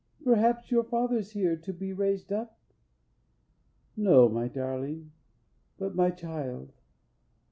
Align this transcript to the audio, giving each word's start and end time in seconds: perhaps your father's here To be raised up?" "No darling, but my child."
perhaps 0.23 0.71
your 0.71 0.83
father's 0.83 1.33
here 1.33 1.55
To 1.55 1.71
be 1.71 1.93
raised 1.93 2.33
up?" 2.33 2.57
"No 3.95 4.27
darling, 4.47 5.11
but 5.77 5.93
my 5.93 6.09
child." 6.09 6.73